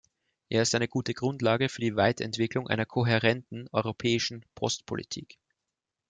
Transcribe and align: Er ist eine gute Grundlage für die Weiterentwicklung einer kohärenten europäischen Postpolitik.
Er 0.49 0.63
ist 0.63 0.73
eine 0.73 0.87
gute 0.87 1.13
Grundlage 1.13 1.69
für 1.69 1.79
die 1.81 1.95
Weiterentwicklung 1.95 2.67
einer 2.67 2.87
kohärenten 2.87 3.67
europäischen 3.71 4.43
Postpolitik. 4.55 5.37